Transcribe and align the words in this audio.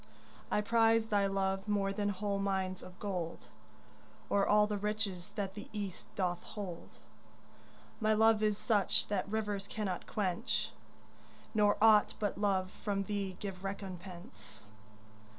I 0.49 0.61
prize 0.61 1.09
thy 1.09 1.27
love 1.27 1.67
more 1.67 1.93
than 1.93 2.09
whole 2.09 2.39
mines 2.39 2.81
of 2.81 2.97
gold 2.97 3.49
Or 4.31 4.47
all 4.47 4.65
the 4.65 4.79
riches 4.79 5.29
that 5.35 5.53
the 5.53 5.69
East 5.73 6.07
doth 6.15 6.41
hold. 6.41 6.97
My 7.99 8.13
love 8.15 8.41
is 8.41 8.57
such 8.57 9.09
that 9.09 9.29
rivers 9.29 9.67
cannot 9.67 10.07
quench, 10.07 10.71
Nor 11.53 11.77
aught 11.79 12.15
but 12.19 12.39
love 12.39 12.71
from 12.71 13.03
thee 13.03 13.37
give 13.39 13.63
recompense. 13.63 14.65